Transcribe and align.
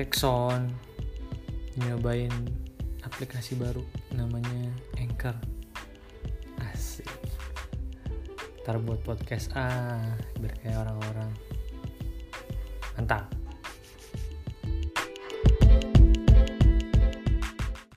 cek 0.00 0.16
sound 0.16 0.72
nyobain 1.84 2.32
aplikasi 3.04 3.52
baru 3.52 3.84
namanya 4.16 4.72
Anchor. 4.96 5.36
Asik. 6.72 7.04
Ntar 8.64 8.80
buat 8.80 9.04
podcast 9.04 9.52
ah 9.52 10.16
biar 10.40 10.56
kayak 10.64 10.88
orang-orang. 10.88 11.28
Mantap. 12.96 13.39